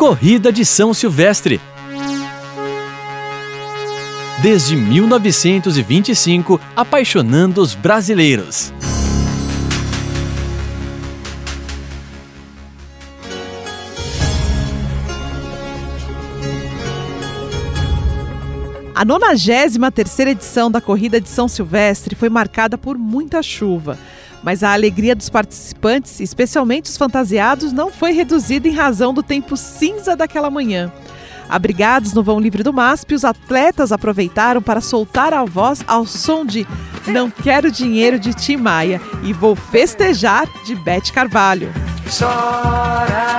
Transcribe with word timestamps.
Corrida 0.00 0.50
de 0.50 0.64
São 0.64 0.94
Silvestre. 0.94 1.60
Desde 4.40 4.74
1925, 4.74 6.58
apaixonando 6.74 7.60
os 7.60 7.74
brasileiros. 7.74 8.72
A 18.94 19.04
93ª 19.04 20.28
edição 20.28 20.70
da 20.70 20.80
Corrida 20.80 21.20
de 21.20 21.28
São 21.28 21.46
Silvestre 21.46 22.14
foi 22.14 22.30
marcada 22.30 22.78
por 22.78 22.96
muita 22.96 23.42
chuva, 23.42 23.98
mas 24.42 24.62
a 24.62 24.72
alegria 24.72 25.14
dos 25.14 25.28
participantes, 25.28 26.20
especialmente 26.20 26.90
os 26.90 26.96
fantasiados, 26.96 27.72
não 27.72 27.90
foi 27.90 28.12
reduzida 28.12 28.68
em 28.68 28.74
razão 28.74 29.12
do 29.12 29.22
tempo 29.22 29.56
cinza 29.56 30.16
daquela 30.16 30.50
manhã. 30.50 30.92
Abrigados 31.48 32.12
no 32.12 32.22
vão 32.22 32.38
livre 32.38 32.62
do 32.62 32.72
MASP, 32.72 33.14
os 33.14 33.24
atletas 33.24 33.90
aproveitaram 33.90 34.62
para 34.62 34.80
soltar 34.80 35.34
a 35.34 35.44
voz 35.44 35.82
ao 35.86 36.06
som 36.06 36.46
de 36.46 36.64
Não 37.08 37.28
Quero 37.28 37.72
Dinheiro 37.72 38.20
de 38.20 38.32
Tim 38.32 38.56
Maia 38.56 39.00
e 39.24 39.32
Vou 39.32 39.56
Festejar 39.56 40.46
de 40.64 40.76
Bete 40.76 41.12
Carvalho. 41.12 41.72
Chora, 42.16 43.29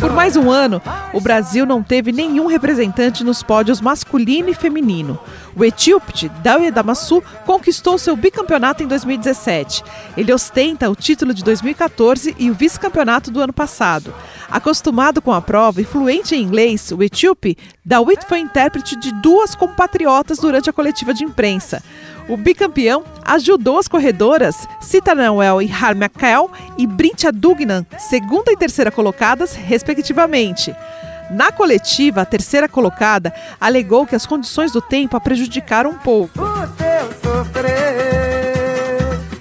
Por 0.00 0.12
mais 0.12 0.36
um 0.36 0.50
ano, 0.50 0.80
o 1.12 1.20
Brasil 1.20 1.66
não 1.66 1.82
teve 1.82 2.12
nenhum 2.12 2.46
representante 2.46 3.24
nos 3.24 3.42
pódios 3.42 3.80
masculino 3.80 4.48
e 4.48 4.54
feminino. 4.54 5.18
O 5.56 5.64
etíope 5.64 6.28
Dawie 6.42 6.70
Damassu 6.70 7.22
conquistou 7.44 7.98
seu 7.98 8.16
bicampeonato 8.16 8.82
em 8.82 8.86
2017. 8.86 9.82
Ele 10.16 10.32
ostenta 10.32 10.88
o 10.88 10.94
título 10.94 11.34
de 11.34 11.42
2014 11.42 12.36
e 12.38 12.50
o 12.50 12.54
vice-campeonato 12.54 13.30
do 13.30 13.40
ano 13.40 13.52
passado. 13.52 14.14
Acostumado 14.50 15.20
com 15.20 15.32
a 15.32 15.42
prova 15.42 15.80
e 15.80 15.84
fluente 15.84 16.34
em 16.34 16.42
inglês, 16.42 16.92
o 16.92 17.02
etíope 17.02 17.58
Dawit 17.84 18.24
foi 18.26 18.38
intérprete 18.38 18.96
de 18.96 19.12
duas 19.20 19.54
compatriotas 19.54 20.38
durante 20.38 20.70
a 20.70 20.72
coletiva 20.72 21.12
de 21.12 21.24
imprensa. 21.24 21.82
O 22.28 22.36
bicampeão 22.36 23.04
ajudou 23.24 23.78
as 23.78 23.88
corredoras 23.88 24.68
Cita 24.80 25.14
Noel 25.14 25.62
e 25.62 25.72
Harmia 25.72 26.10
Kel 26.10 26.50
e 26.76 26.86
Brintia 26.86 27.32
Dugnan, 27.32 27.86
segunda 27.98 28.52
e 28.52 28.56
terceira 28.56 28.90
colocadas, 28.90 29.54
respectivamente. 29.54 30.76
Na 31.30 31.50
coletiva, 31.50 32.20
a 32.20 32.26
terceira 32.26 32.68
colocada 32.68 33.32
alegou 33.58 34.06
que 34.06 34.14
as 34.14 34.26
condições 34.26 34.72
do 34.72 34.82
tempo 34.82 35.16
a 35.16 35.20
prejudicaram 35.20 35.90
um 35.90 35.98
pouco. 35.98 36.38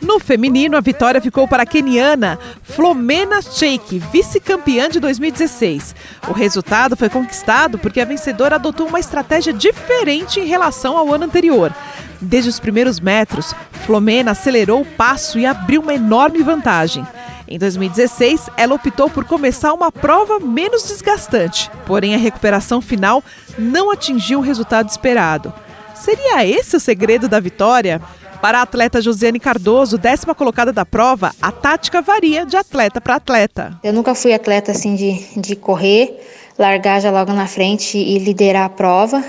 No 0.01 0.19
feminino, 0.19 0.77
a 0.77 0.81
vitória 0.81 1.21
ficou 1.21 1.45
para 1.47 1.63
a 1.63 1.65
keniana 1.65 2.39
Flomena 2.63 3.41
Sheik, 3.41 3.99
vice-campeã 4.11 4.89
de 4.89 4.99
2016. 5.01 5.93
O 6.29 6.31
resultado 6.31 6.95
foi 6.95 7.09
conquistado 7.09 7.77
porque 7.77 7.99
a 7.99 8.05
vencedora 8.05 8.55
adotou 8.55 8.87
uma 8.87 8.99
estratégia 8.99 9.51
diferente 9.51 10.39
em 10.39 10.45
relação 10.45 10.97
ao 10.97 11.13
ano 11.13 11.25
anterior. 11.25 11.73
Desde 12.21 12.49
os 12.49 12.59
primeiros 12.59 12.99
metros, 12.99 13.53
Flomena 13.85 14.31
acelerou 14.31 14.81
o 14.81 14.85
passo 14.85 15.37
e 15.37 15.45
abriu 15.45 15.81
uma 15.81 15.93
enorme 15.93 16.41
vantagem. 16.41 17.05
Em 17.47 17.57
2016, 17.57 18.49
ela 18.57 18.75
optou 18.75 19.09
por 19.09 19.23
começar 19.23 19.73
uma 19.73 19.91
prova 19.91 20.39
menos 20.39 20.87
desgastante, 20.87 21.71
porém 21.85 22.13
a 22.13 22.17
recuperação 22.17 22.81
final 22.81 23.23
não 23.57 23.89
atingiu 23.89 24.39
o 24.39 24.41
resultado 24.41 24.89
esperado. 24.89 25.53
Seria 25.95 26.45
esse 26.45 26.75
o 26.75 26.79
segredo 26.79 27.29
da 27.29 27.39
vitória? 27.39 28.01
Para 28.41 28.59
a 28.59 28.61
atleta 28.63 29.01
Josiane 29.01 29.39
Cardoso, 29.39 29.97
décima 29.97 30.35
colocada 30.35 30.71
da 30.71 30.85
prova, 30.85 31.33
a 31.41 31.51
tática 31.51 32.01
varia 32.01 32.45
de 32.45 32.55
atleta 32.55 33.01
para 33.01 33.15
atleta. 33.15 33.79
Eu 33.83 33.93
nunca 33.93 34.13
fui 34.13 34.33
atleta 34.33 34.71
assim 34.71 34.95
de, 34.95 35.39
de 35.39 35.55
correr, 35.55 36.19
largar 36.57 37.01
já 37.01 37.09
logo 37.09 37.33
na 37.33 37.47
frente 37.47 37.97
e 37.97 38.19
liderar 38.19 38.65
a 38.65 38.69
prova, 38.69 39.23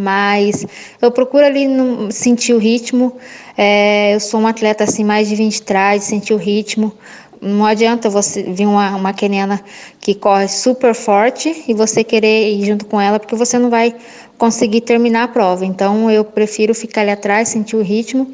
mas 0.00 0.66
eu 1.00 1.10
procuro 1.10 1.44
ali 1.44 1.68
no, 1.68 2.10
sentir 2.10 2.54
o 2.54 2.58
ritmo. 2.58 3.16
É, 3.56 4.14
eu 4.14 4.20
sou 4.20 4.40
um 4.40 4.46
atleta 4.46 4.84
assim 4.84 5.04
mais 5.04 5.28
de 5.28 5.36
20 5.36 5.62
trás, 5.62 6.04
sentir 6.04 6.32
o 6.32 6.38
ritmo. 6.38 6.92
Não 7.40 7.64
adianta 7.64 8.08
você 8.10 8.42
vir 8.42 8.66
uma, 8.66 8.96
uma 8.96 9.12
keniana 9.12 9.62
que 9.98 10.14
corre 10.14 10.48
super 10.48 10.94
forte 10.94 11.64
e 11.68 11.74
você 11.74 12.02
querer 12.02 12.52
ir 12.52 12.66
junto 12.66 12.84
com 12.86 13.00
ela, 13.00 13.18
porque 13.18 13.34
você 13.34 13.58
não 13.58 13.70
vai 13.70 13.94
conseguir 14.36 14.82
terminar 14.82 15.24
a 15.24 15.28
prova. 15.28 15.64
Então 15.64 16.10
eu 16.10 16.24
prefiro 16.24 16.74
ficar 16.74 17.02
ali 17.02 17.10
atrás, 17.10 17.48
sentir 17.48 17.76
o 17.76 17.82
ritmo 17.82 18.30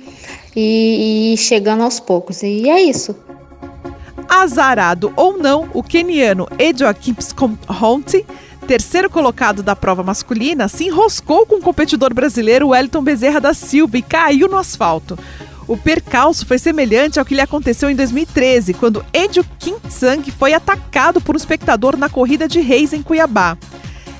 e, 0.54 0.60
e 0.60 1.34
ir 1.34 1.36
chegando 1.36 1.82
aos 1.82 2.00
poucos. 2.00 2.42
E 2.42 2.68
é 2.68 2.80
isso. 2.80 3.14
Azarado 4.28 5.12
ou 5.16 5.38
não, 5.38 5.68
o 5.72 5.82
keniano 5.82 6.48
Edjoakim 6.58 7.14
Honti 7.80 8.26
terceiro 8.66 9.08
colocado 9.08 9.62
da 9.62 9.76
prova 9.76 10.02
masculina, 10.02 10.66
se 10.66 10.84
enroscou 10.84 11.46
com 11.46 11.56
o 11.56 11.62
competidor 11.62 12.12
brasileiro 12.12 12.68
Wellington 12.68 13.02
Bezerra 13.02 13.40
da 13.40 13.54
Silva 13.54 13.96
e 13.96 14.02
caiu 14.02 14.48
no 14.48 14.58
asfalto. 14.58 15.16
O 15.68 15.76
percalço 15.76 16.44
foi 16.44 16.58
semelhante 16.58 17.18
ao 17.18 17.24
que 17.24 17.34
lhe 17.34 17.40
aconteceu 17.40 17.88
em 17.88 17.94
2013, 17.94 18.74
quando 18.74 19.04
Edio 19.12 19.44
Kinsang 19.58 20.30
foi 20.32 20.52
atacado 20.52 21.20
por 21.20 21.34
um 21.34 21.38
espectador 21.38 21.96
na 21.96 22.08
corrida 22.08 22.46
de 22.48 22.60
reis 22.60 22.92
em 22.92 23.02
Cuiabá. 23.02 23.56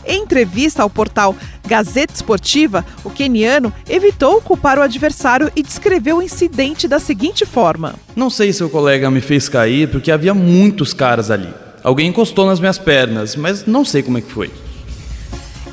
Em 0.05 0.23
entrevista 0.23 0.83
ao 0.83 0.91
portal 0.91 1.35
Gazeta 1.67 2.15
Esportiva, 2.15 2.85
o 3.03 3.11
queniano 3.11 3.73
evitou 3.89 4.41
culpar 4.41 4.79
o 4.79 4.83
adversário 4.83 5.51
e 5.57 5.63
descreveu 5.63 6.19
o 6.19 6.23
incidente 6.23 6.87
da 6.87 7.01
seguinte 7.01 7.45
forma: 7.45 7.95
Não 8.15 8.31
sei 8.31 8.53
se 8.53 8.63
o 8.63 8.71
colega 8.71 9.11
me 9.11 9.21
fez 9.21 9.49
cair 9.49 9.91
porque 9.91 10.13
havia 10.13 10.33
muitos 10.33 10.95
caras 10.95 11.31
ali. 11.31 11.66
Alguém 11.87 12.09
encostou 12.09 12.47
nas 12.47 12.59
minhas 12.59 12.81
pernas, 12.81 13.37
mas 13.37 13.65
não 13.65 13.85
sei 13.85 14.03
como 14.03 14.19
é 14.19 14.21
que 14.21 14.33
foi. 14.33 14.51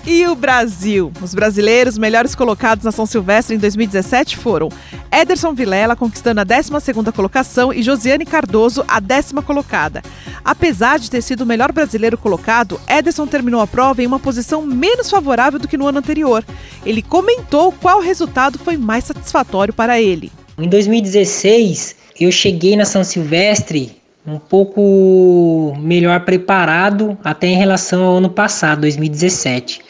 E 0.06 0.28
o 0.28 0.35
Brasil? 0.35 1.12
Os 1.19 1.34
brasileiros 1.34 1.97
melhores 1.97 2.35
colocados 2.35 2.85
na 2.85 2.91
São 2.91 3.07
Silvestre 3.07 3.56
em 3.56 3.57
2017 3.57 4.38
foram 4.38 4.69
Ederson 5.12 5.56
Vilela 5.56 5.96
conquistando 5.96 6.40
a 6.40 6.46
12ª 6.46 7.12
colocação 7.12 7.74
e 7.74 7.81
Josiane 7.81 8.28
Cardoso 8.28 8.85
a 8.88 9.00
décima 9.00 9.41
colocada. 9.41 10.03
Apesar 10.46 11.00
de 11.00 11.09
ter 11.09 11.24
sido 11.24 11.41
o 11.41 11.47
melhor 11.47 11.72
brasileiro 11.72 12.16
colocado, 12.16 12.80
Ederson 12.88 13.25
terminou 13.25 13.59
a 13.59 13.66
prova 13.66 14.03
em 14.03 14.06
uma 14.06 14.19
posição 14.19 14.62
menos 14.62 15.09
favorável 15.09 15.57
do 15.57 15.68
que 15.68 15.78
no 15.78 15.88
ano 15.88 15.97
anterior. 15.97 16.45
Ele 16.85 17.01
comentou 17.01 17.72
qual 17.72 18.00
resultado 18.00 18.59
foi 18.59 18.78
mais 18.78 19.06
satisfatório 19.06 19.74
para 19.74 20.00
ele. 20.00 20.31
Em 20.59 20.69
2016, 20.69 21.95
eu 22.19 22.31
cheguei 22.31 22.75
na 22.75 22.85
São 22.85 23.03
Silvestre 23.03 24.03
um 24.26 24.40
pouco 24.40 25.76
melhor 25.80 26.20
preparado 26.22 27.18
até 27.24 27.48
em 27.48 27.58
relação 27.58 28.04
ao 28.04 28.18
ano 28.18 28.30
passado, 28.30 28.82
2017. 28.82 29.82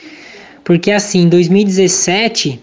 Porque 0.64 0.92
assim, 0.92 1.30
2017 1.30 2.60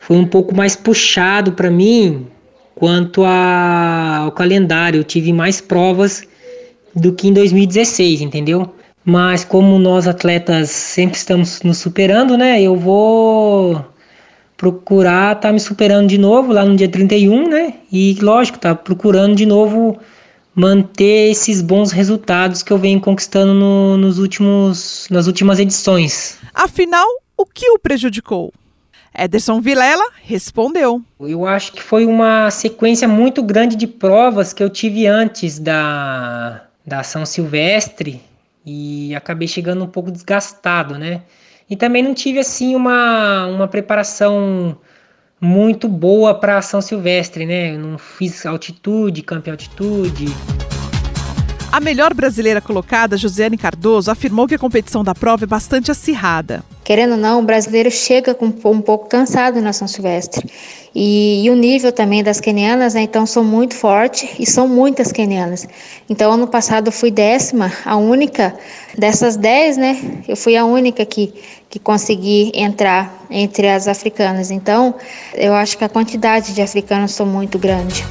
foi 0.00 0.16
um 0.16 0.26
pouco 0.26 0.54
mais 0.54 0.74
puxado 0.74 1.52
para 1.52 1.70
mim 1.70 2.26
quanto 2.74 3.22
a, 3.24 4.18
ao 4.24 4.32
calendário. 4.32 5.00
Eu 5.00 5.04
tive 5.04 5.32
mais 5.32 5.60
provas 5.60 6.26
do 6.94 7.12
que 7.12 7.28
em 7.28 7.32
2016, 7.32 8.20
entendeu? 8.20 8.74
Mas 9.04 9.44
como 9.44 9.78
nós 9.78 10.08
atletas 10.08 10.70
sempre 10.70 11.16
estamos 11.16 11.62
nos 11.62 11.78
superando, 11.78 12.36
né? 12.36 12.60
Eu 12.60 12.76
vou 12.76 13.84
procurar 14.56 15.36
estar 15.36 15.48
tá 15.48 15.52
me 15.52 15.60
superando 15.60 16.08
de 16.08 16.18
novo 16.18 16.52
lá 16.52 16.64
no 16.64 16.74
dia 16.74 16.88
31, 16.88 17.48
né? 17.48 17.74
E 17.92 18.16
lógico, 18.20 18.58
tá 18.58 18.74
procurando 18.74 19.34
de 19.34 19.44
novo 19.44 19.98
manter 20.54 21.30
esses 21.30 21.60
bons 21.60 21.90
resultados 21.90 22.62
que 22.62 22.72
eu 22.72 22.78
venho 22.78 23.00
conquistando 23.00 23.52
no, 23.52 23.96
nos 23.96 24.18
últimos, 24.18 25.06
nas 25.10 25.26
últimas 25.26 25.58
edições. 25.58 26.38
Afinal, 26.54 27.06
o 27.36 27.44
que 27.44 27.68
o 27.70 27.78
prejudicou? 27.78 28.52
Ederson 29.16 29.60
Vilela 29.60 30.04
respondeu. 30.22 31.00
Eu 31.20 31.46
acho 31.46 31.72
que 31.72 31.82
foi 31.82 32.04
uma 32.04 32.50
sequência 32.50 33.06
muito 33.06 33.42
grande 33.42 33.76
de 33.76 33.86
provas 33.86 34.52
que 34.52 34.62
eu 34.62 34.68
tive 34.68 35.06
antes 35.06 35.58
da, 35.58 36.64
da 36.84 37.02
São 37.02 37.24
Silvestre 37.24 38.20
e 38.66 39.14
acabei 39.14 39.46
chegando 39.46 39.84
um 39.84 39.88
pouco 39.88 40.10
desgastado, 40.10 40.98
né? 40.98 41.22
E 41.70 41.76
também 41.76 42.02
não 42.02 42.12
tive 42.12 42.40
assim 42.40 42.74
uma, 42.74 43.46
uma 43.46 43.68
preparação 43.68 44.76
muito 45.44 45.86
boa 45.88 46.34
para 46.34 46.62
São 46.62 46.80
Silvestre, 46.80 47.44
né? 47.44 47.74
Eu 47.74 47.78
não 47.78 47.98
fiz 47.98 48.46
altitude, 48.46 49.22
campeão 49.22 49.52
altitude. 49.52 50.26
A 51.70 51.80
melhor 51.80 52.14
brasileira 52.14 52.60
colocada, 52.60 53.16
Josiane 53.16 53.58
Cardoso, 53.58 54.10
afirmou 54.10 54.48
que 54.48 54.54
a 54.54 54.58
competição 54.58 55.04
da 55.04 55.14
prova 55.14 55.44
é 55.44 55.46
bastante 55.46 55.90
acirrada. 55.90 56.64
Querendo 56.84 57.12
ou 57.12 57.16
não, 57.16 57.40
o 57.40 57.42
brasileiro 57.42 57.90
chega 57.90 58.34
com 58.34 58.44
um 58.46 58.80
pouco 58.82 59.08
cansado 59.08 59.60
na 59.62 59.72
São 59.72 59.88
Silvestre. 59.88 60.46
E, 60.94 61.42
e, 61.44 61.50
o 61.50 61.56
nível 61.56 61.90
também 61.90 62.22
das 62.22 62.40
quenianas, 62.40 62.94
né? 62.94 63.00
Então 63.00 63.26
são 63.26 63.42
muito 63.42 63.74
forte 63.74 64.28
e 64.38 64.46
são 64.46 64.68
muitas 64.68 65.10
quenianas. 65.10 65.66
Então 66.08 66.30
ano 66.30 66.46
passado 66.46 66.88
eu 66.88 66.92
fui 66.92 67.10
décima, 67.10 67.72
a 67.84 67.96
única 67.96 68.54
dessas 68.96 69.36
dez, 69.36 69.76
né? 69.76 69.98
Eu 70.28 70.36
fui 70.36 70.56
a 70.56 70.64
única 70.64 71.04
que, 71.04 71.34
que 71.68 71.80
consegui 71.80 72.52
entrar 72.54 73.26
entre 73.28 73.68
as 73.68 73.88
africanas. 73.88 74.52
Então 74.52 74.94
eu 75.34 75.54
acho 75.54 75.76
que 75.76 75.84
a 75.84 75.88
quantidade 75.88 76.54
de 76.54 76.62
africanos 76.62 77.12
são 77.12 77.26
muito 77.26 77.58
grande. 77.58 78.04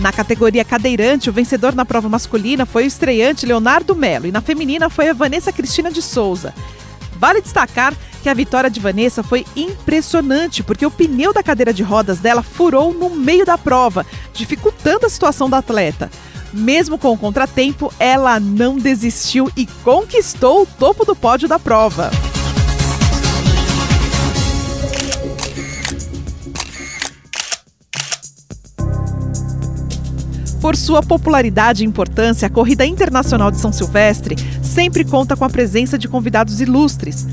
Na 0.00 0.10
categoria 0.10 0.64
cadeirante, 0.64 1.28
o 1.28 1.32
vencedor 1.32 1.74
na 1.74 1.84
prova 1.84 2.08
masculina 2.08 2.64
foi 2.64 2.84
o 2.84 2.86
estreante 2.86 3.44
Leonardo 3.44 3.94
Melo 3.94 4.26
e 4.26 4.32
na 4.32 4.40
feminina 4.40 4.88
foi 4.88 5.10
a 5.10 5.12
Vanessa 5.12 5.52
Cristina 5.52 5.92
de 5.92 6.00
Souza. 6.00 6.54
Vale 7.18 7.42
destacar 7.42 7.94
que 8.22 8.28
a 8.30 8.34
vitória 8.34 8.70
de 8.70 8.80
Vanessa 8.80 9.22
foi 9.22 9.44
impressionante, 9.54 10.62
porque 10.62 10.86
o 10.86 10.90
pneu 10.90 11.34
da 11.34 11.42
cadeira 11.42 11.72
de 11.72 11.82
rodas 11.82 12.18
dela 12.18 12.42
furou 12.42 12.94
no 12.94 13.10
meio 13.10 13.44
da 13.44 13.58
prova, 13.58 14.06
dificultando 14.32 15.04
a 15.04 15.10
situação 15.10 15.50
da 15.50 15.58
atleta. 15.58 16.10
Mesmo 16.50 16.96
com 16.96 17.12
o 17.12 17.18
contratempo, 17.18 17.92
ela 17.98 18.40
não 18.40 18.78
desistiu 18.78 19.52
e 19.54 19.66
conquistou 19.84 20.62
o 20.62 20.66
topo 20.66 21.04
do 21.04 21.14
pódio 21.14 21.46
da 21.46 21.58
prova. 21.58 22.10
Por 30.70 30.76
sua 30.76 31.02
popularidade 31.02 31.82
e 31.82 31.86
importância, 31.86 32.46
a 32.46 32.48
Corrida 32.48 32.86
Internacional 32.86 33.50
de 33.50 33.58
São 33.58 33.72
Silvestre 33.72 34.36
sempre 34.62 35.04
conta 35.04 35.36
com 35.36 35.44
a 35.44 35.50
presença 35.50 35.98
de 35.98 36.06
convidados 36.06 36.60
ilustres. 36.60 37.26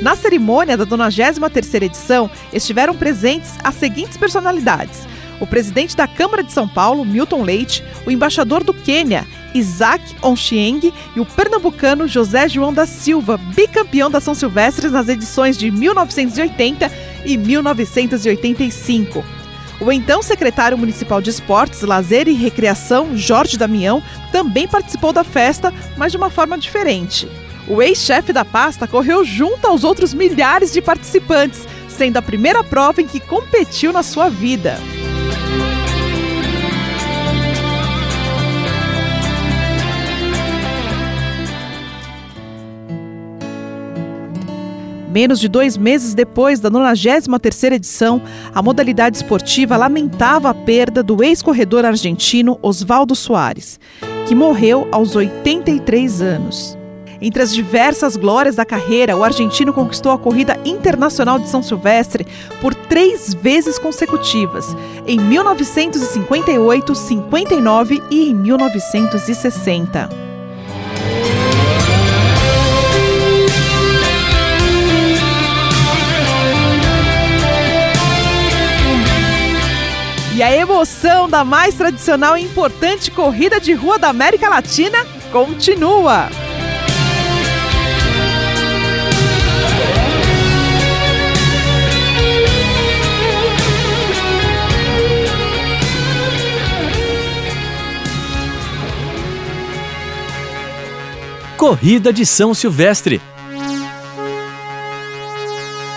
Na 0.00 0.14
cerimônia 0.14 0.76
da 0.76 0.86
93ª 0.86 1.82
edição, 1.82 2.30
estiveram 2.52 2.94
presentes 2.94 3.54
as 3.64 3.74
seguintes 3.74 4.16
personalidades: 4.16 5.00
o 5.40 5.46
presidente 5.48 5.96
da 5.96 6.06
Câmara 6.06 6.44
de 6.44 6.52
São 6.52 6.68
Paulo, 6.68 7.04
Milton 7.04 7.42
Leite, 7.42 7.82
o 8.06 8.12
embaixador 8.12 8.62
do 8.62 8.72
Quênia, 8.72 9.26
Isaac 9.52 10.14
Onchieng, 10.22 10.94
e 11.16 11.18
o 11.18 11.26
pernambucano 11.26 12.06
José 12.06 12.48
João 12.48 12.72
da 12.72 12.86
Silva, 12.86 13.36
bicampeão 13.36 14.08
da 14.08 14.20
São 14.20 14.36
Silvestres 14.36 14.92
nas 14.92 15.08
edições 15.08 15.58
de 15.58 15.72
1980 15.72 16.88
e 17.24 17.36
1985. 17.36 19.41
O 19.82 19.90
então 19.90 20.22
secretário 20.22 20.78
municipal 20.78 21.20
de 21.20 21.30
Esportes, 21.30 21.82
Lazer 21.82 22.28
e 22.28 22.34
Recreação, 22.34 23.16
Jorge 23.16 23.58
Damião, 23.58 24.00
também 24.30 24.68
participou 24.68 25.12
da 25.12 25.24
festa, 25.24 25.74
mas 25.96 26.12
de 26.12 26.18
uma 26.18 26.30
forma 26.30 26.56
diferente. 26.56 27.28
O 27.66 27.82
ex-chefe 27.82 28.32
da 28.32 28.44
pasta 28.44 28.86
correu 28.86 29.24
junto 29.24 29.66
aos 29.66 29.82
outros 29.82 30.14
milhares 30.14 30.72
de 30.72 30.80
participantes, 30.80 31.66
sendo 31.88 32.16
a 32.16 32.22
primeira 32.22 32.62
prova 32.62 33.02
em 33.02 33.08
que 33.08 33.18
competiu 33.18 33.92
na 33.92 34.04
sua 34.04 34.28
vida. 34.28 34.78
Menos 45.12 45.38
de 45.38 45.46
dois 45.46 45.76
meses 45.76 46.14
depois 46.14 46.58
da 46.58 46.70
93ª 46.70 47.72
edição, 47.72 48.22
a 48.54 48.62
modalidade 48.62 49.18
esportiva 49.18 49.76
lamentava 49.76 50.48
a 50.48 50.54
perda 50.54 51.02
do 51.02 51.22
ex-corredor 51.22 51.84
argentino 51.84 52.58
Oswaldo 52.62 53.14
Soares, 53.14 53.78
que 54.26 54.34
morreu 54.34 54.88
aos 54.90 55.14
83 55.14 56.22
anos. 56.22 56.78
Entre 57.20 57.42
as 57.42 57.52
diversas 57.52 58.16
glórias 58.16 58.56
da 58.56 58.64
carreira, 58.64 59.14
o 59.14 59.22
argentino 59.22 59.74
conquistou 59.74 60.12
a 60.12 60.18
corrida 60.18 60.58
internacional 60.64 61.38
de 61.38 61.50
São 61.50 61.62
Silvestre 61.62 62.26
por 62.62 62.74
três 62.74 63.34
vezes 63.34 63.78
consecutivas, 63.78 64.74
em 65.06 65.20
1958, 65.20 66.94
59 66.94 68.02
e 68.10 68.30
em 68.30 68.34
1960. 68.34 70.31
Emoção 80.82 81.28
da 81.28 81.44
mais 81.44 81.76
tradicional 81.76 82.36
e 82.36 82.42
importante 82.42 83.08
corrida 83.12 83.60
de 83.60 83.72
rua 83.72 84.00
da 84.00 84.08
América 84.08 84.48
Latina 84.48 85.06
continua. 85.30 86.28
Corrida 101.56 102.12
de 102.12 102.26
São 102.26 102.52
Silvestre 102.52 103.22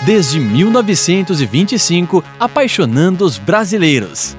desde 0.06 0.40
1925, 0.40 2.24
apaixonando 2.40 3.26
os 3.26 3.40
brasileiros. 3.40 4.38